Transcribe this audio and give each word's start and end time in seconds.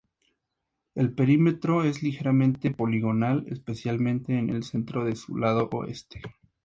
El 0.95 1.13
perímetro 1.13 1.83
es 1.83 2.01
ligeramente 2.01 2.71
poligonal, 2.71 3.45
especialmente 3.49 4.35
en 4.35 4.49
el 4.49 4.63
centro 4.63 5.05
de 5.05 5.15
su 5.15 5.37
lado 5.37 5.69
oeste. 5.73 6.23